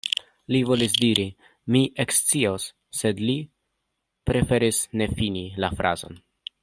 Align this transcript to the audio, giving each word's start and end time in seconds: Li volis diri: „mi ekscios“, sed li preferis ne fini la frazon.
Li 0.53 0.59
volis 0.69 0.95
diri: 1.01 1.25
„mi 1.75 1.81
ekscios“, 2.05 2.65
sed 3.01 3.21
li 3.27 3.37
preferis 4.31 4.81
ne 5.03 5.09
fini 5.21 5.45
la 5.67 5.71
frazon. 5.83 6.19